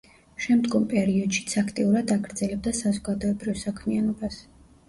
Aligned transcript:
შემდგომ 0.45 0.87
პერიოდშიც 0.93 1.53
აქტიურად 1.63 2.13
აგრძელებდა 2.15 2.75
საზოგადოებრივ 2.81 3.63
საქმიანობას. 3.69 4.43